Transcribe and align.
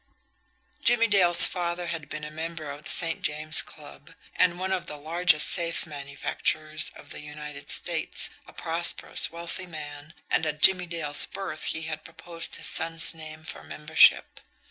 Jimmie 0.81 1.05
Dale's 1.05 1.45
father 1.45 1.85
had 1.85 2.09
been 2.09 2.23
a 2.23 2.31
member 2.31 2.71
of 2.71 2.81
the 2.81 2.89
St. 2.89 3.21
James 3.21 3.61
Club, 3.61 4.15
and 4.35 4.57
one 4.59 4.71
of 4.73 4.87
the 4.87 4.97
largest 4.97 5.47
safe 5.49 5.85
manufacturers 5.85 6.91
of 6.95 7.11
the 7.11 7.19
United 7.21 7.69
States, 7.69 8.31
a 8.47 8.51
prosperous, 8.53 9.29
wealthy 9.31 9.67
man, 9.67 10.15
and 10.31 10.43
at 10.47 10.59
Jimmie 10.63 10.87
Dale's 10.87 11.27
birth 11.27 11.65
he 11.65 11.83
had 11.83 12.03
proposed 12.03 12.55
his 12.55 12.65
son's 12.65 13.13
name 13.13 13.43
for 13.43 13.63
membership. 13.63 14.39